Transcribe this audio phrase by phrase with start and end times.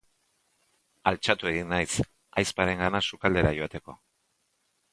[1.11, 1.99] Altxatu egin naiz,
[2.39, 3.99] ahizparengana sukaldera joateko.